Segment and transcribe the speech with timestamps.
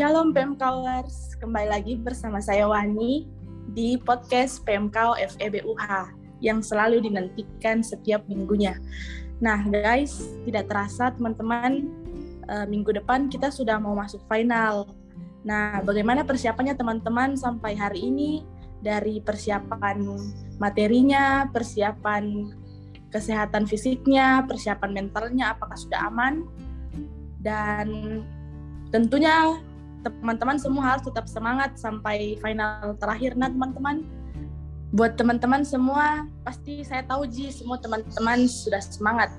[0.00, 3.28] Shalom PMKers, kembali lagi bersama saya Wani
[3.76, 4.96] di podcast PMK
[5.36, 5.84] FEBUH
[6.40, 8.80] yang selalu dinantikan setiap minggunya.
[9.44, 11.84] Nah guys, tidak terasa teman-teman,
[12.48, 14.88] uh, minggu depan kita sudah mau masuk final.
[15.44, 18.40] Nah bagaimana persiapannya teman-teman sampai hari ini
[18.80, 20.00] dari persiapan
[20.56, 22.48] materinya, persiapan
[23.12, 26.48] kesehatan fisiknya, persiapan mentalnya apakah sudah aman?
[27.44, 28.24] Dan
[28.88, 29.60] tentunya
[30.00, 34.04] teman-teman semua harus tetap semangat sampai final terakhir nah teman-teman.
[34.90, 39.30] Buat teman-teman semua pasti saya tahu Ji semua teman-teman sudah semangat.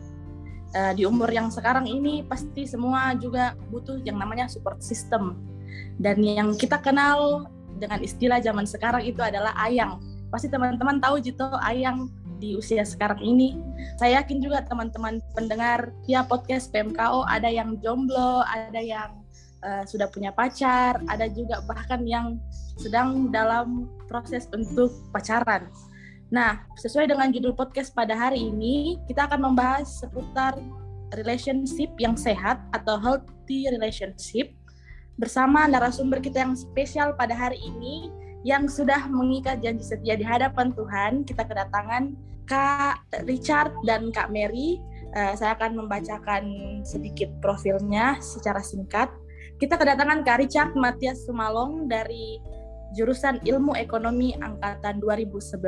[0.72, 5.36] Uh, di umur yang sekarang ini pasti semua juga butuh yang namanya support system.
[6.00, 10.00] Dan yang kita kenal dengan istilah zaman sekarang itu adalah ayang.
[10.32, 12.08] Pasti teman-teman tahu Jito ayang
[12.42, 13.60] di usia sekarang ini.
[14.02, 19.21] Saya yakin juga teman-teman pendengar ya podcast PMKO ada yang jomblo ada yang
[19.64, 22.38] uh, sudah punya pacar, ada juga bahkan yang
[22.78, 25.70] sedang dalam proses untuk pacaran.
[26.32, 30.56] Nah, sesuai dengan judul podcast pada hari ini, kita akan membahas seputar
[31.20, 34.56] relationship yang sehat atau healthy relationship
[35.20, 38.08] bersama narasumber kita yang spesial pada hari ini
[38.48, 41.28] yang sudah mengikat janji setia di hadapan Tuhan.
[41.28, 42.16] Kita kedatangan
[42.50, 44.82] Kak Richard dan Kak Mary.
[45.12, 46.44] Uh, saya akan membacakan
[46.88, 49.12] sedikit profilnya secara singkat.
[49.62, 52.42] Kita kedatangan Kak Richard Matias Sumalong dari
[52.98, 55.62] jurusan Ilmu Ekonomi angkatan 2011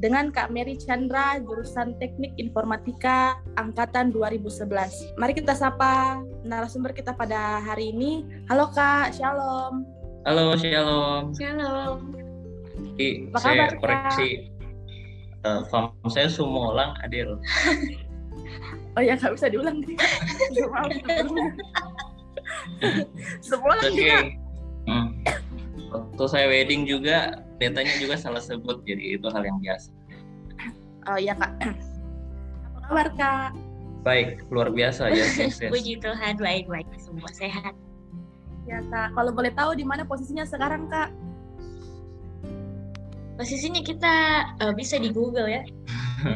[0.00, 5.20] dengan Kak Mary Chandra jurusan Teknik Informatika angkatan 2011.
[5.20, 8.24] Mari kita sapa narasumber kita pada hari ini.
[8.48, 9.84] Halo Kak, Shalom.
[10.24, 11.36] Halo, Shalom.
[11.36, 12.16] Shalom.
[12.96, 14.48] Jadi, Apa saya kabar, koreksi
[15.44, 17.36] uh, form saya Sumolang Adil.
[18.96, 19.84] oh ya nggak bisa diulang.
[23.48, 23.92] Semua Oke.
[23.94, 24.20] Okay.
[24.88, 25.08] Hmm.
[25.90, 29.90] Waktu saya wedding juga datanya juga salah sebut jadi itu hal yang biasa.
[31.10, 31.52] Oh iya kak.
[32.76, 33.50] Apa kabar kak?
[34.00, 35.24] Baik, luar biasa ya.
[35.72, 37.76] Puji Tuhan baik-baik semua sehat.
[38.64, 41.12] Ya kak, kalau boleh tahu di mana posisinya sekarang kak?
[43.36, 44.14] Posisinya kita
[44.60, 45.62] uh, bisa di Google ya.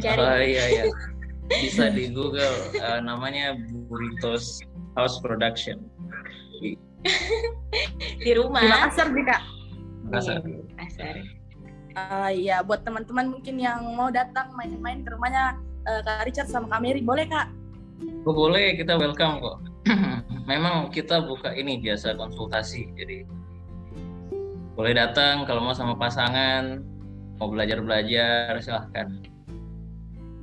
[0.00, 0.20] Cari.
[0.20, 0.84] Oh iya iya.
[1.44, 4.64] Bisa di Google uh, namanya Burritos
[4.96, 5.84] House Production
[8.24, 8.60] di rumah.
[8.64, 9.40] Di Makassar sih kak.
[10.08, 10.38] Makassar.
[10.76, 11.16] Makassar.
[11.94, 15.54] Uh, ya buat teman-teman mungkin yang mau datang main-main ke rumahnya
[15.86, 17.46] uh, Kak Richard sama Kak Mary boleh kak?
[18.26, 19.58] Oh, boleh kita welcome kok.
[20.50, 23.22] Memang kita buka ini biasa konsultasi jadi
[24.74, 26.82] boleh datang kalau mau sama pasangan
[27.38, 29.06] mau belajar-belajar silahkan.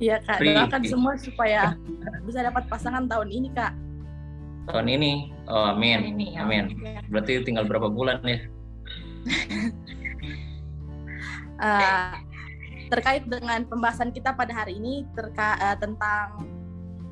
[0.00, 0.56] Iya kak, Free.
[0.56, 1.76] doakan semua supaya
[2.24, 3.76] bisa dapat pasangan tahun ini kak
[4.70, 5.31] tahun ini.
[5.50, 6.14] Oh, amin.
[6.14, 6.46] Ini, ya.
[6.46, 6.78] amin.
[7.10, 8.38] Berarti tinggal berapa bulan ya?
[11.58, 12.14] uh,
[12.92, 16.44] terkait dengan pembahasan kita pada hari ini terka uh, tentang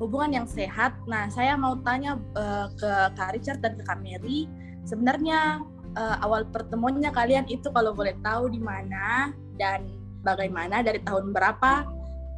[0.01, 0.97] hubungan yang sehat.
[1.05, 4.49] Nah, saya mau tanya uh, ke Kak Richard dan ke Kak Mary,
[4.85, 5.61] sebenarnya
[5.97, 9.85] uh, awal pertemuannya kalian itu kalau boleh tahu di mana dan
[10.25, 11.85] bagaimana dari tahun berapa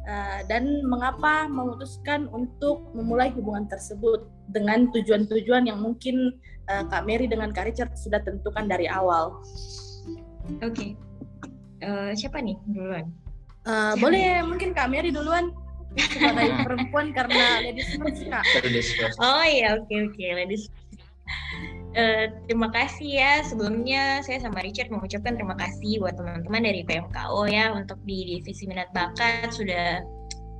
[0.08, 6.36] uh, dan mengapa memutuskan untuk memulai hubungan tersebut dengan tujuan-tujuan yang mungkin
[6.68, 9.40] uh, Kak Mary dengan Kak Richard sudah tentukan dari awal.
[10.60, 10.90] Oke, okay.
[11.84, 13.08] uh, siapa nih duluan?
[13.64, 15.56] Uh, boleh mungkin Kak Mary duluan
[15.96, 18.44] sebagai perempuan karena ladies first Kak.
[19.22, 20.30] Oh iya oke okay, oke okay.
[20.36, 20.68] ladies.
[21.94, 27.46] Uh, terima kasih ya sebelumnya saya sama Richard mengucapkan terima kasih buat teman-teman dari PMKO
[27.46, 30.02] ya untuk di divisi minat bakat sudah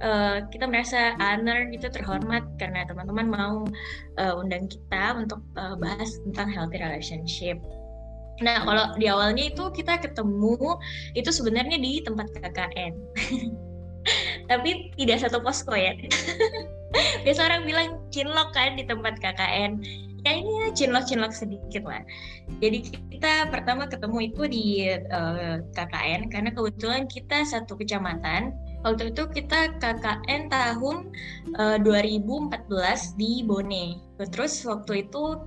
[0.02, 3.54] uh, kita merasa honor gitu terhormat karena teman-teman mau
[4.18, 7.60] uh, undang kita untuk uh, bahas tentang healthy relationship.
[8.42, 10.58] Nah, kalau di awalnya itu kita ketemu
[11.14, 12.92] itu sebenarnya di tempat KKN.
[14.50, 15.94] Tapi tidak satu posko ya.
[17.24, 19.78] Biasa orang bilang cinlok kan di tempat KKN.
[20.24, 22.00] Ya ini ya cinlok-cinlok sedikit lah.
[22.58, 24.66] Jadi kita pertama ketemu itu di
[25.12, 31.10] uh, KKN karena kebetulan kita satu kecamatan waktu itu kita KKN tahun
[31.56, 33.98] uh, eh, 2014 di Bone.
[34.30, 35.40] Terus waktu itu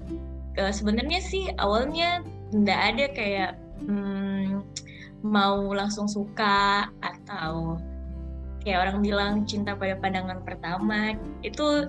[0.57, 3.51] uh, sebenarnya sih awalnya nggak ada kayak
[3.85, 4.65] hmm,
[5.21, 7.77] mau langsung suka atau
[8.65, 11.87] kayak orang bilang cinta pada pandangan pertama itu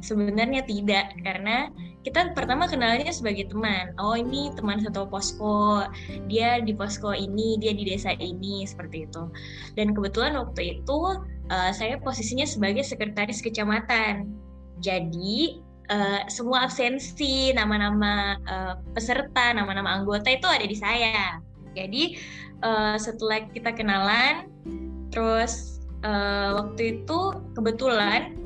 [0.00, 1.68] sebenarnya tidak karena
[2.00, 3.92] kita pertama kenalnya sebagai teman.
[4.00, 5.84] Oh ini teman satu posko,
[6.32, 9.28] dia di posko ini, dia di desa ini seperti itu.
[9.76, 10.98] Dan kebetulan waktu itu
[11.52, 14.32] uh, saya posisinya sebagai sekretaris kecamatan.
[14.80, 15.60] Jadi
[15.92, 21.36] uh, semua absensi, nama-nama uh, peserta, nama-nama anggota itu ada di saya.
[21.76, 22.16] Jadi
[22.64, 24.48] uh, setelah kita kenalan,
[25.12, 27.18] terus uh, waktu itu
[27.52, 28.40] kebetulan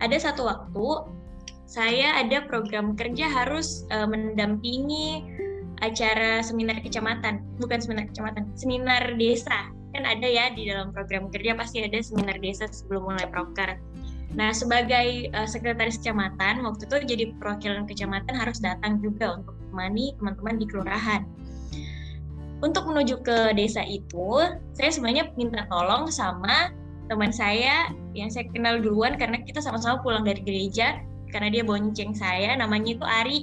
[0.00, 0.86] ada satu waktu
[1.66, 5.26] saya ada program kerja harus uh, mendampingi
[5.84, 9.68] acara seminar kecamatan, bukan seminar kecamatan, seminar desa.
[9.92, 13.76] Kan ada ya di dalam program kerja pasti ada seminar desa sebelum mulai proker.
[14.36, 20.14] Nah, sebagai uh, sekretaris kecamatan, waktu itu jadi perwakilan kecamatan harus datang juga untuk menemani
[20.20, 21.22] teman-teman di kelurahan.
[22.64, 24.40] Untuk menuju ke desa itu,
[24.72, 26.72] saya sebenarnya minta tolong sama
[27.06, 30.98] teman saya yang saya kenal duluan karena kita sama-sama pulang dari gereja
[31.30, 33.38] karena dia bonceng saya namanya itu Ari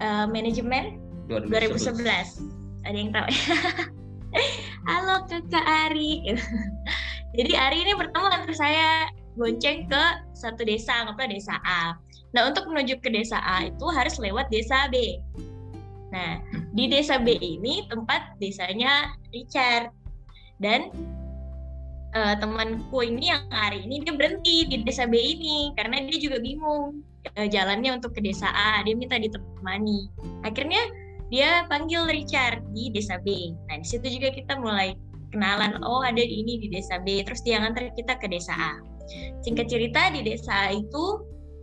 [0.00, 2.00] uh, manajemen 2011.
[2.04, 3.28] 2011 ada yang tahu
[4.88, 6.24] halo kakak Ari
[7.38, 10.02] jadi Ari ini pertama antar saya bonceng ke
[10.34, 11.94] satu desa, anggaplah desa A.
[12.34, 15.22] Nah, untuk menuju ke desa A itu harus lewat desa B.
[16.10, 16.42] Nah,
[16.74, 19.94] di desa B ini tempat desanya Richard.
[20.58, 20.90] Dan
[22.18, 26.42] uh, temanku ini yang hari ini dia berhenti di desa B ini karena dia juga
[26.42, 27.06] bingung
[27.38, 28.82] uh, jalannya untuk ke desa A.
[28.82, 30.10] Dia minta ditemani.
[30.42, 30.82] Akhirnya
[31.30, 33.54] dia panggil Richard di desa B.
[33.70, 34.98] Nah, di situ juga kita mulai
[35.30, 35.78] kenalan.
[35.86, 37.22] Oh, ada ini di desa B.
[37.22, 38.74] Terus dia nganter kita ke desa A
[39.42, 41.04] singkat cerita di desa itu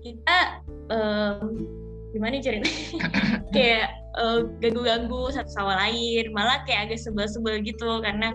[0.02, 0.62] kita
[0.94, 1.66] um,
[2.14, 2.72] gimana ceritanya
[3.56, 8.32] kayak uh, ganggu-ganggu satu sama lain malah kayak agak sebel-sebel gitu karena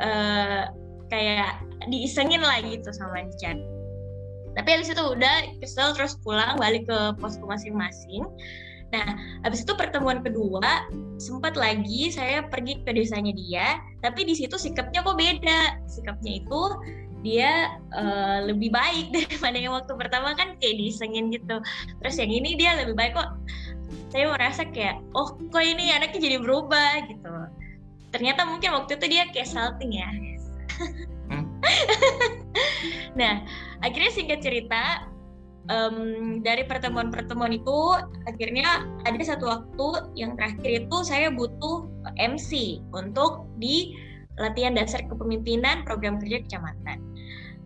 [0.00, 0.70] uh,
[1.12, 1.60] kayak
[1.90, 3.60] diisengin lah gitu sama Chan
[4.54, 8.22] tapi habis itu udah kesel terus pulang balik ke posko masing-masing.
[8.94, 10.86] Nah, habis itu pertemuan kedua
[11.18, 15.82] sempat lagi saya pergi ke desanya dia, tapi di situ sikapnya kok beda.
[15.90, 16.62] Sikapnya itu
[17.26, 21.58] dia uh, lebih baik daripada yang waktu pertama kan kayak disengin gitu.
[21.98, 23.34] Terus yang ini dia lebih baik kok.
[24.14, 27.34] Saya merasa kayak oh kok ini anaknya jadi berubah gitu.
[28.14, 30.06] Ternyata mungkin waktu itu dia kayak salting ya
[31.30, 31.46] hmm.
[33.18, 33.44] nah
[33.80, 35.08] akhirnya singkat cerita
[35.70, 37.78] um, dari pertemuan-pertemuan itu
[38.28, 39.88] akhirnya ada satu waktu
[40.18, 41.88] yang terakhir itu saya butuh
[42.20, 43.96] MC untuk di
[44.36, 46.98] latihan dasar kepemimpinan program kerja kecamatan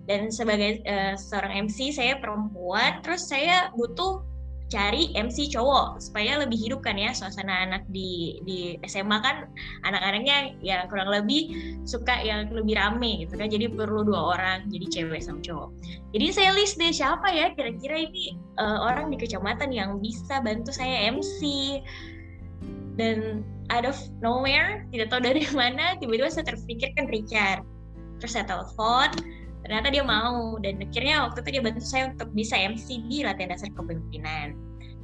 [0.08, 4.24] dan sebagai uh, seorang MC saya perempuan terus saya butuh
[4.68, 9.48] cari MC cowok supaya lebih hidup kan ya suasana anak di di SMA kan
[9.88, 11.56] anak-anaknya ya kurang lebih
[11.88, 15.72] suka yang lebih rame gitu kan jadi perlu dua orang jadi cewek sama cowok.
[16.12, 20.68] Jadi saya list deh siapa ya kira-kira ini uh, orang di kecamatan yang bisa bantu
[20.68, 21.40] saya MC
[23.00, 23.40] dan
[23.72, 27.64] out of nowhere tidak tahu dari mana tiba-tiba saya terpikirkan Richard.
[28.20, 32.54] Terus saya telepon ternyata dia mau dan akhirnya waktu itu dia bantu saya untuk bisa
[32.56, 34.54] MC di latihan dasar kepemimpinan.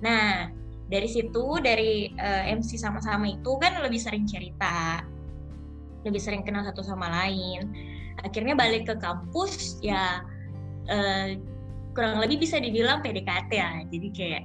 [0.00, 0.48] Nah
[0.88, 5.02] dari situ dari uh, eh, MC sama-sama itu kan lebih sering cerita
[6.04, 7.72] lebih sering kenal satu sama lain.
[8.20, 10.22] Akhirnya balik ke kampus ya
[10.88, 11.28] uh,
[11.94, 13.82] kurang lebih bisa dibilang PDKT ya.
[13.88, 14.42] Jadi kayak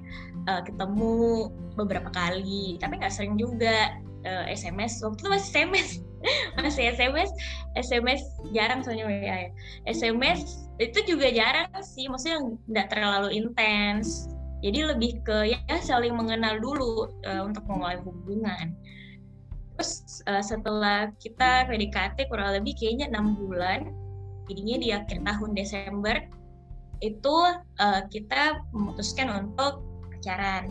[0.48, 5.90] uh, ketemu beberapa kali tapi nggak sering juga uh, SMS waktu itu masih SMS
[6.60, 7.32] masih SMS
[7.78, 8.22] SMS
[8.52, 9.38] jarang soalnya ya.
[9.88, 14.32] SMS itu juga jarang sih maksudnya nggak terlalu intens.
[14.60, 18.76] Jadi lebih ke ya saling mengenal dulu uh, untuk memulai hubungan.
[19.80, 23.96] Terus uh, setelah kita PDKT kurang lebih kayaknya enam bulan
[24.52, 26.18] jadinya di akhir tahun Desember
[27.00, 27.36] itu
[27.80, 29.80] uh, kita memutuskan untuk
[30.12, 30.68] pacaran.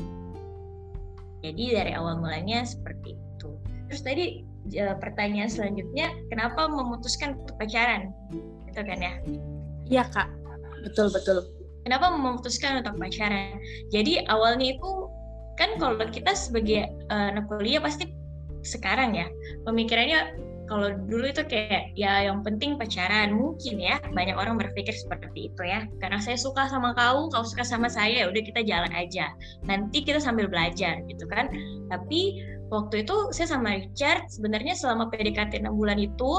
[1.41, 3.57] Jadi dari awal mulanya seperti itu.
[3.89, 4.27] Terus tadi
[5.01, 8.13] pertanyaan selanjutnya kenapa memutuskan untuk pacaran?
[8.69, 9.13] Itu kan ya?
[9.89, 10.29] Iya kak.
[10.85, 11.45] Betul betul.
[11.87, 13.57] Kenapa memutuskan untuk pacaran?
[13.89, 14.91] Jadi awalnya itu
[15.59, 18.15] kan kalau kita sebagai uh, anak kuliah pasti
[18.63, 19.27] sekarang ya
[19.67, 20.35] pemikirannya
[20.69, 23.33] kalau dulu itu kayak ya yang penting pacaran.
[23.35, 25.89] Mungkin ya banyak orang berpikir seperti itu ya.
[25.99, 29.33] Karena saya suka sama kau kau suka sama saya ya udah kita jalan aja.
[29.65, 31.49] Nanti kita sambil belajar gitu kan.
[31.89, 36.31] Tapi waktu itu saya sama Richard sebenarnya selama PDKT 6 bulan itu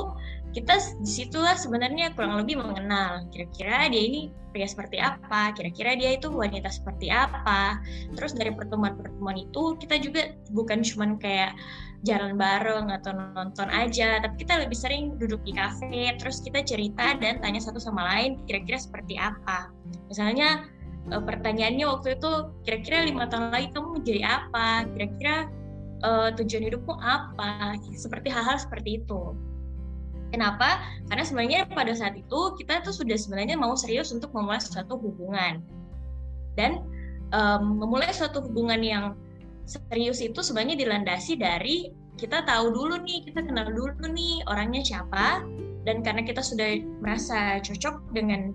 [0.50, 6.18] kita di situlah sebenarnya kurang lebih mengenal kira-kira dia ini pria seperti apa, kira-kira dia
[6.18, 7.78] itu wanita seperti apa.
[8.18, 11.54] Terus dari pertemuan-pertemuan itu kita juga bukan cuma kayak
[12.02, 17.14] jalan bareng atau nonton aja, tapi kita lebih sering duduk di kafe, terus kita cerita
[17.22, 19.70] dan tanya satu sama lain kira-kira seperti apa.
[20.10, 20.66] Misalnya
[21.14, 22.32] eh, pertanyaannya waktu itu
[22.66, 25.46] kira-kira lima tahun lagi kamu jadi apa, kira-kira
[26.04, 29.36] uh, tujuan hidupmu apa seperti hal-hal seperti itu
[30.30, 30.82] kenapa?
[31.10, 35.62] Karena sebenarnya pada saat itu kita tuh sudah sebenarnya mau serius untuk memulai suatu hubungan.
[36.58, 36.86] Dan
[37.34, 39.06] um, memulai suatu hubungan yang
[39.70, 45.46] serius itu sebenarnya dilandasi dari kita tahu dulu nih, kita kenal dulu nih orangnya siapa,
[45.88, 48.52] dan karena kita sudah merasa cocok dengan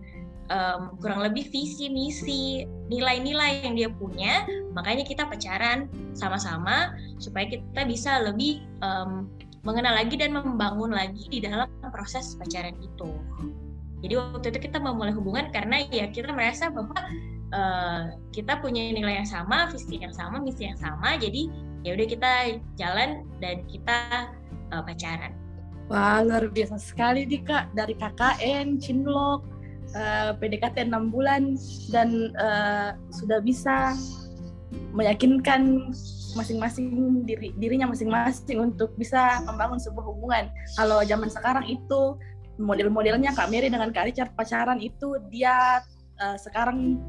[0.52, 4.44] um, kurang lebih visi misi nilai-nilai yang dia punya,
[4.76, 9.32] makanya kita pacaran sama-sama supaya kita bisa lebih um,
[9.64, 13.10] mengenal lagi dan membangun lagi di dalam proses pacaran itu.
[14.04, 16.92] Jadi waktu itu kita memulai hubungan karena ya kita merasa bahwa
[17.56, 21.16] uh, kita punya nilai yang sama, visi yang sama, misi yang sama.
[21.16, 21.48] Jadi
[21.88, 22.32] ya udah kita
[22.76, 24.28] jalan dan kita
[24.76, 25.32] uh, pacaran.
[25.88, 29.44] Wah luar biasa sekali nih kak dari KKN, Cinlok,
[29.96, 31.56] uh, PDKT 6 bulan
[31.88, 33.96] dan uh, sudah bisa
[34.92, 35.92] meyakinkan
[36.34, 40.44] masing-masing diri dirinya masing-masing untuk bisa membangun sebuah hubungan.
[40.78, 42.18] Kalau zaman sekarang itu
[42.58, 45.82] model-modelnya Kak Mary dengan Kak Richard pacaran itu dia
[46.22, 47.02] uh, sekarang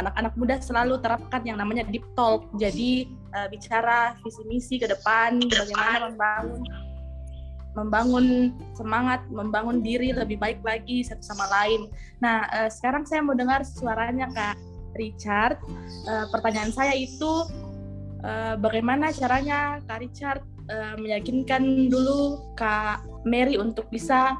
[0.00, 2.48] anak-anak muda selalu terapkan yang namanya deep talk.
[2.56, 6.62] Jadi uh, bicara visi misi ke depan, bagaimana membangun
[7.72, 8.26] membangun
[8.76, 11.88] semangat, membangun diri lebih baik lagi satu sama lain.
[12.20, 14.56] Nah, uh, sekarang saya mau dengar suaranya Kak
[14.96, 15.56] Richard.
[16.04, 17.48] Uh, pertanyaan saya itu
[18.22, 24.38] uh, bagaimana caranya Kak Richard uh, meyakinkan dulu Kak Mary untuk bisa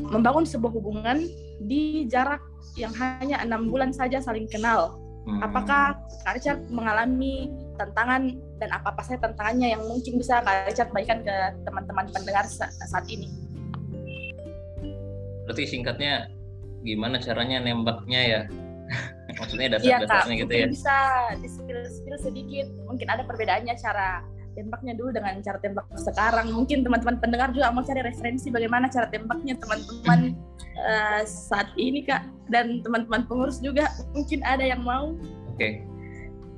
[0.00, 1.24] membangun sebuah hubungan
[1.64, 2.40] di jarak
[2.74, 4.98] yang hanya enam bulan saja saling kenal.
[5.24, 5.40] Hmm.
[5.40, 7.48] Apakah Kak Richard mengalami
[7.80, 12.44] tantangan dan apa apa saja tantangannya yang mungkin bisa Kak Richard bagikan ke teman-teman pendengar
[12.50, 13.28] saat ini?
[15.44, 16.28] Berarti singkatnya
[16.84, 18.42] gimana caranya nembaknya ya?
[19.40, 20.66] Maksudnya dasar-dasarnya ya, gitu ya?
[20.70, 20.98] Bisa
[21.42, 24.22] di-spill sedikit, mungkin ada perbedaannya cara
[24.54, 26.54] tembaknya dulu dengan cara tembak sekarang.
[26.54, 30.38] Mungkin teman-teman pendengar juga mau cari referensi bagaimana cara tembaknya teman-teman
[30.78, 35.12] uh, saat ini kak dan teman-teman pengurus juga mungkin ada yang mau.
[35.54, 35.72] Oke, okay.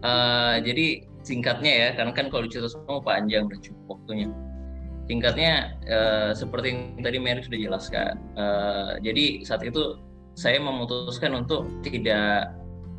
[0.04, 0.86] uh, eh, jadi
[1.26, 4.28] singkatnya ya, karena kan kalau dicerita semua panjang udah cukup waktunya.
[5.06, 5.52] Singkatnya
[5.86, 8.14] uh, seperti yang tadi Mary sudah jelaskan.
[8.34, 10.00] Uh, jadi saat itu
[10.34, 12.50] saya memutuskan untuk tidak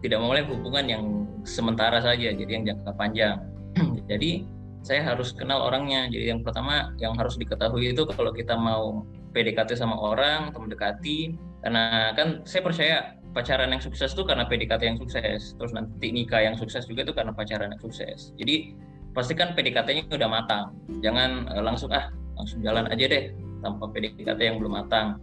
[0.02, 1.04] tidak memulai hubungan yang
[1.48, 3.38] sementara saja, jadi yang jangka panjang.
[4.12, 4.46] jadi
[4.86, 6.08] saya harus kenal orangnya.
[6.08, 9.04] Jadi yang pertama yang harus diketahui itu kalau kita mau
[9.36, 11.36] PDKT sama orang atau mendekati,
[11.66, 12.98] karena kan saya percaya
[13.36, 17.14] pacaran yang sukses itu karena PDKT yang sukses, terus nanti nikah yang sukses juga itu
[17.14, 18.34] karena pacaran yang sukses.
[18.40, 18.74] Jadi
[19.14, 20.74] pastikan PDKT-nya udah matang,
[21.06, 25.22] jangan uh, langsung ah langsung jalan aja deh tanpa PDKT yang belum matang.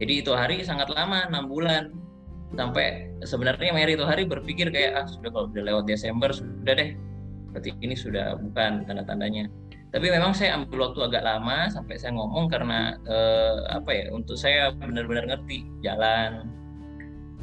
[0.00, 1.92] Jadi itu hari sangat lama, enam bulan
[2.54, 6.90] sampai sebenarnya Mary itu hari berpikir kayak ah sudah kalau udah lewat Desember sudah deh.
[7.50, 9.50] Berarti ini sudah bukan tanda-tandanya.
[9.90, 14.38] Tapi memang saya ambil waktu agak lama sampai saya ngomong karena eh, apa ya untuk
[14.38, 16.46] saya benar-benar ngerti jalan.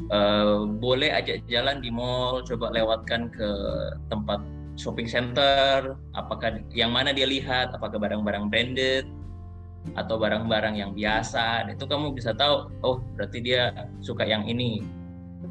[0.07, 3.49] Eh, boleh ajak jalan di mall coba lewatkan ke
[4.07, 4.39] tempat
[4.77, 9.09] shopping center apakah yang mana dia lihat apakah barang-barang branded
[9.95, 11.69] atau barang-barang yang biasa.
[11.71, 13.71] Itu kamu bisa tahu oh berarti dia
[14.03, 14.83] suka yang ini.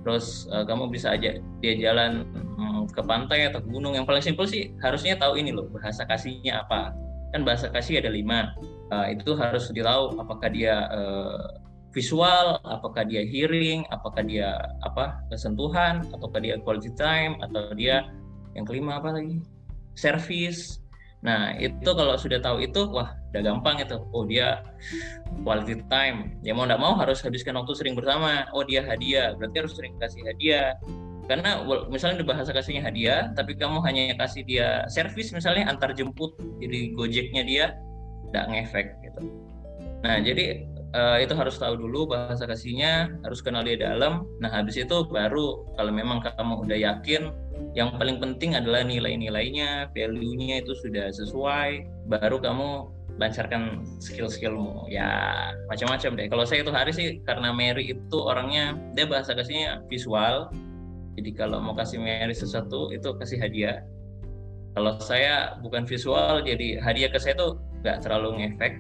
[0.03, 2.27] Terus uh, kamu bisa aja dia jalan
[2.59, 3.97] um, ke pantai atau ke gunung.
[3.97, 6.93] Yang paling simpel sih harusnya tahu ini loh bahasa kasihnya apa.
[7.33, 8.53] Kan bahasa kasih ada lima.
[8.93, 11.59] Uh, itu harus ditahu apakah dia uh,
[11.91, 14.53] visual apakah dia hearing apakah dia
[14.85, 18.07] apa kesentuhan ataukah dia quality time atau dia
[18.53, 19.41] yang kelima apa lagi?
[19.97, 20.86] Service
[21.27, 23.99] Nah, itu kalau sudah tahu itu, wah, udah gampang itu.
[24.15, 24.63] Oh, dia
[25.43, 26.39] quality time.
[26.47, 28.47] Ya mau nggak mau harus habiskan waktu sering bersama.
[28.55, 29.35] Oh, dia hadiah.
[29.35, 30.79] Berarti harus sering kasih hadiah.
[31.27, 36.39] Karena misalnya di bahasa kasihnya hadiah, tapi kamu hanya kasih dia servis misalnya antar jemput,
[36.63, 37.65] jadi gojeknya dia
[38.31, 39.21] nggak ngefek gitu.
[40.07, 40.63] Nah, jadi
[40.95, 44.29] uh, itu harus tahu dulu bahasa kasihnya, harus kenal dia dalam.
[44.39, 47.33] Nah, habis itu baru kalau memang kamu udah yakin
[47.77, 54.89] yang paling penting adalah nilai-nilainya, value-nya itu sudah sesuai, baru kamu lancarkan skill-skillmu.
[54.93, 56.27] Ya, macam-macam deh.
[56.29, 60.53] Kalau saya itu hari sih karena Mary itu orangnya dia bahasa kasihnya visual.
[61.17, 63.81] Jadi kalau mau kasih Mary sesuatu itu kasih hadiah.
[64.77, 68.77] Kalau saya bukan visual, jadi hadiah ke saya tuh nggak terlalu ngefek.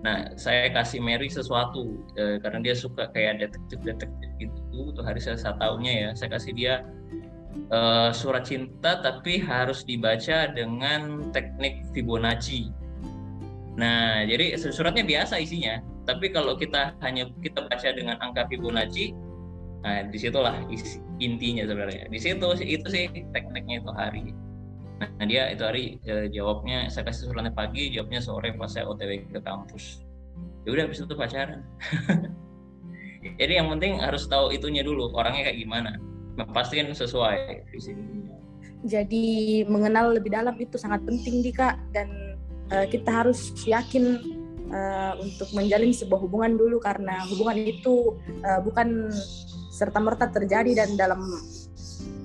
[0.00, 4.96] Nah, saya kasih Mary sesuatu eh, karena dia suka kayak detektif-detektif gitu.
[4.96, 6.74] Tuh hari saya, tahunya ya, saya kasih dia
[7.70, 12.70] uh, surat cinta tapi harus dibaca dengan teknik Fibonacci.
[13.78, 19.14] Nah, jadi suratnya biasa isinya, tapi kalau kita hanya kita baca dengan angka Fibonacci,
[19.80, 22.10] nah di situlah isi, intinya sebenarnya.
[22.10, 24.24] Di situ itu sih tekniknya itu hari.
[25.00, 29.32] Nah dia itu hari eh, jawabnya saya kasih suratnya pagi, jawabnya sore pas saya OTW
[29.32, 30.04] ke kampus.
[30.68, 31.64] Ya udah habis itu pacaran.
[33.40, 35.92] Jadi yang penting harus tahu itunya dulu orangnya kayak gimana
[36.56, 37.92] pastikan sesuai visi
[38.80, 39.26] jadi
[39.68, 42.08] mengenal lebih dalam itu sangat penting di kak dan
[42.72, 44.16] uh, kita harus yakin
[44.72, 49.12] uh, untuk menjalin sebuah hubungan dulu karena hubungan itu uh, bukan
[49.68, 51.20] serta merta terjadi dan dalam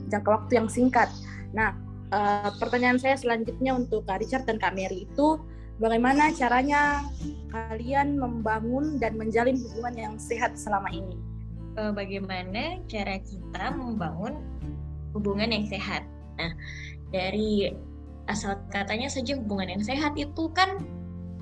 [0.07, 1.11] jangka waktu yang singkat.
[1.51, 1.75] Nah,
[2.11, 5.39] uh, pertanyaan saya selanjutnya untuk Kak Richard dan Kak Mary itu
[5.79, 7.05] bagaimana caranya
[7.49, 11.17] kalian membangun dan menjalin hubungan yang sehat selama ini?
[11.75, 14.39] Bagaimana cara kita membangun
[15.11, 16.07] hubungan yang sehat?
[16.39, 16.55] Nah,
[17.11, 17.67] dari
[18.31, 20.81] asal katanya saja hubungan yang sehat itu kan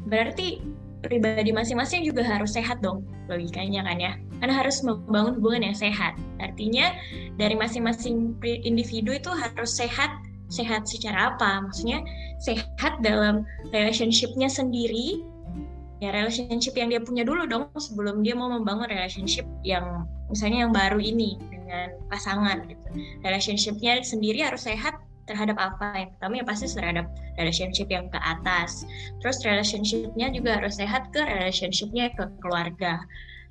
[0.08, 0.60] berarti
[1.04, 6.20] pribadi masing-masing juga harus sehat dong logikanya kan ya karena harus membangun hubungan yang sehat
[6.44, 6.92] artinya
[7.40, 10.12] dari masing-masing individu itu harus sehat
[10.54, 11.66] sehat secara apa?
[11.66, 12.06] Maksudnya
[12.38, 13.42] sehat dalam
[13.74, 15.26] relationshipnya sendiri.
[15.98, 20.74] Ya relationship yang dia punya dulu dong sebelum dia mau membangun relationship yang misalnya yang
[20.76, 22.88] baru ini dengan pasangan gitu.
[23.26, 26.04] Relationshipnya sendiri harus sehat terhadap apa?
[26.04, 27.08] Yang pertama ya pasti terhadap
[27.40, 28.84] relationship yang ke atas.
[29.24, 33.00] Terus relationshipnya juga harus sehat ke relationshipnya ke keluarga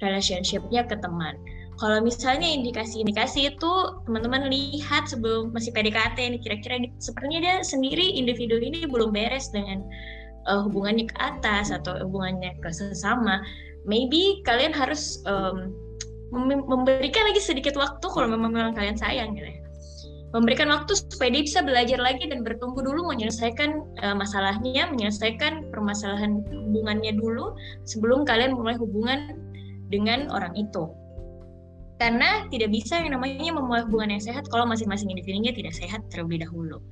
[0.02, 1.38] relationshipnya ke teman
[1.81, 3.73] kalau misalnya indikasi-indikasi itu
[4.05, 9.81] teman-teman lihat sebelum masih PDKT ini kira-kira sepertinya dia sendiri individu ini belum beres dengan
[10.47, 13.41] uh, hubungannya ke atas atau hubungannya ke sesama
[13.88, 15.73] maybe kalian harus um,
[16.69, 19.62] memberikan lagi sedikit waktu kalau memang kalian sayang gitu ya
[20.33, 26.41] memberikan waktu supaya dia bisa belajar lagi dan bertumbuh dulu menyelesaikan uh, masalahnya, menyelesaikan permasalahan
[26.49, 27.52] hubungannya dulu
[27.85, 29.37] sebelum kalian mulai hubungan
[29.93, 30.88] dengan orang itu.
[32.02, 36.42] Karena tidak bisa yang namanya memulai hubungan yang sehat kalau masing-masing individunya tidak sehat terlebih
[36.42, 36.82] dahulu.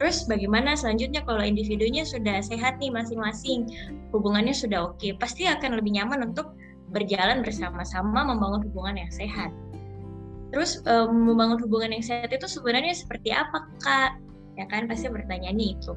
[0.00, 3.68] Terus bagaimana selanjutnya kalau individunya sudah sehat nih masing-masing,
[4.08, 6.56] hubungannya sudah oke, okay, pasti akan lebih nyaman untuk
[6.88, 9.52] berjalan bersama-sama membangun hubungan yang sehat.
[10.48, 14.16] Terus um, membangun hubungan yang sehat itu sebenarnya seperti apa kak?
[14.56, 15.92] Ya kan pasti bertanya nih itu.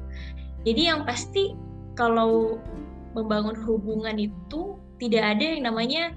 [0.68, 1.56] Jadi yang pasti
[1.96, 2.60] kalau
[3.16, 6.12] membangun hubungan itu tidak ada yang namanya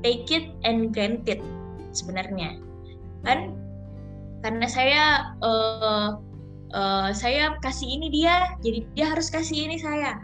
[0.00, 1.44] take it and grant it
[1.92, 2.58] sebenarnya.
[3.24, 3.54] Kan
[4.42, 5.02] karena saya
[5.42, 6.22] uh,
[6.74, 10.18] uh, saya kasih ini dia jadi dia harus kasih ini saya.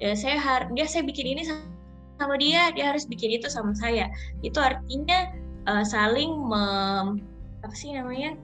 [0.00, 4.08] Ya, saya har dia saya bikin ini sama dia dia harus bikin itu sama saya.
[4.40, 5.32] Itu artinya
[5.68, 7.20] uh, saling mem,
[7.60, 8.36] apa sih namanya?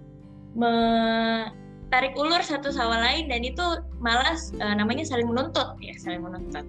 [0.56, 0.72] Me,
[1.92, 3.64] tarik ulur satu sama lain dan itu
[4.00, 6.64] malas uh, namanya saling menuntut ya saling menuntut.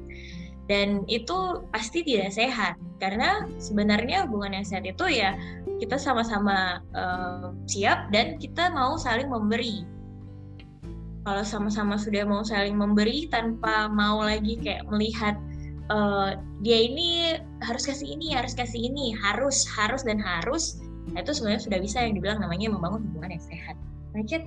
[0.67, 5.31] Dan itu pasti tidak sehat karena sebenarnya hubungan yang sehat itu ya
[5.77, 9.85] kita sama-sama uh, siap dan kita mau saling memberi.
[11.27, 15.35] Kalau sama-sama sudah mau saling memberi tanpa mau lagi kayak melihat
[15.91, 20.79] uh, dia ini harus kasih ini harus kasih ini harus harus dan harus
[21.15, 23.75] nah itu sebenarnya sudah bisa yang dibilang namanya membangun hubungan yang sehat.
[24.11, 24.43] Macet.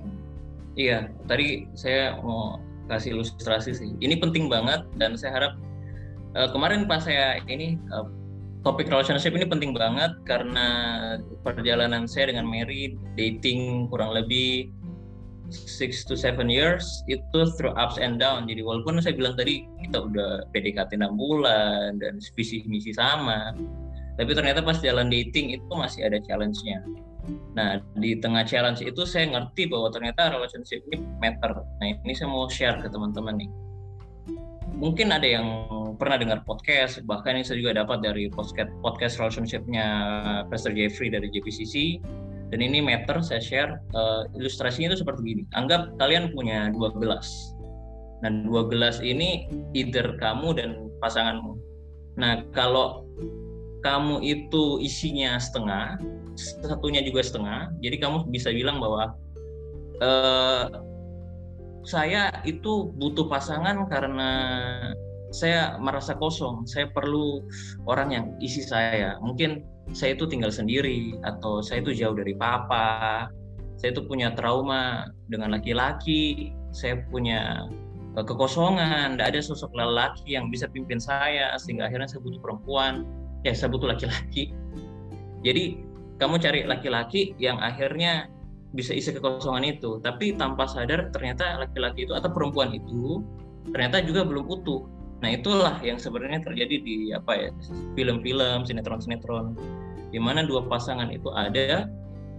[0.77, 3.89] Iya tadi saya mau kasih ilustrasi sih.
[3.97, 5.53] Ini penting banget dan saya harap
[6.37, 8.05] uh, kemarin pas saya ini uh,
[8.61, 10.67] topik relationship ini penting banget karena
[11.41, 14.69] perjalanan saya dengan Mary dating kurang lebih
[15.51, 18.47] six to seven years itu through ups and down.
[18.47, 23.51] Jadi walaupun saya bilang tadi kita udah PDKT enam bulan dan visi misi sama,
[24.15, 26.79] tapi ternyata pas jalan dating itu masih ada challenge-nya.
[27.53, 31.51] Nah di tengah challenge itu saya ngerti bahwa ternyata relationship ini matter.
[31.83, 33.49] Nah ini saya mau share ke teman-teman nih.
[34.81, 35.45] Mungkin ada yang
[36.01, 39.85] pernah dengar podcast, bahkan ini saya juga dapat dari podcast podcast relationship-nya
[40.49, 42.01] Pastor Jeffrey dari JPCC
[42.49, 45.43] dan ini meter saya share uh, ilustrasinya itu seperti gini.
[45.53, 47.53] Anggap kalian punya dua gelas.
[48.25, 51.61] Dan dua gelas ini either kamu dan pasanganmu.
[52.17, 53.05] Nah kalau
[53.85, 55.97] kamu itu isinya setengah
[56.37, 59.17] satunya juga setengah jadi kamu bisa bilang bahwa
[60.05, 60.69] uh,
[61.81, 64.31] saya itu butuh pasangan karena
[65.31, 66.67] saya merasa kosong.
[66.67, 67.41] Saya perlu
[67.87, 69.17] orang yang isi saya.
[69.23, 69.63] Mungkin
[69.95, 73.31] saya itu tinggal sendiri atau saya itu jauh dari papa.
[73.79, 76.53] Saya itu punya trauma dengan laki-laki.
[76.75, 77.65] Saya punya
[78.19, 79.17] eh, kekosongan.
[79.17, 83.07] Tidak ada sosok lelaki yang bisa pimpin saya sehingga akhirnya saya butuh perempuan.
[83.41, 84.53] Ya saya butuh laki-laki.
[85.41, 85.81] Jadi
[86.21, 88.29] kamu cari laki-laki yang akhirnya
[88.71, 93.19] bisa isi kekosongan itu tapi tanpa sadar ternyata laki-laki itu atau perempuan itu
[93.71, 94.87] ternyata juga belum utuh
[95.21, 97.49] Nah itulah yang sebenarnya terjadi di apa ya
[97.93, 99.53] film-film, sinetron-sinetron,
[100.09, 101.85] di mana dua pasangan itu ada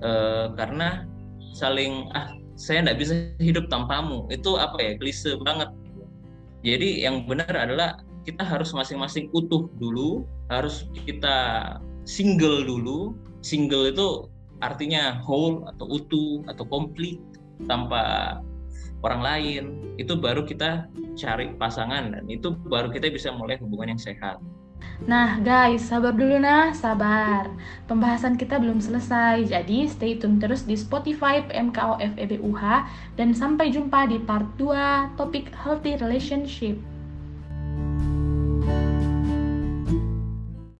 [0.03, 1.07] uh, karena
[1.55, 5.71] saling ah saya tidak bisa hidup tanpamu itu apa ya klise banget.
[6.67, 13.15] Jadi yang benar adalah kita harus masing-masing utuh dulu, harus kita single dulu.
[13.43, 14.31] Single itu
[14.63, 17.19] artinya whole atau utuh atau komplit
[17.67, 18.39] tanpa
[19.03, 19.63] orang lain
[19.99, 20.87] itu baru kita
[21.19, 24.39] cari pasangan dan itu baru kita bisa mulai hubungan yang sehat.
[25.07, 27.51] Nah guys, sabar dulu nah, sabar.
[27.87, 32.63] Pembahasan kita belum selesai, jadi stay tune terus di Spotify PMKO FEBUH
[33.19, 36.79] dan sampai jumpa di part 2 topik healthy relationship.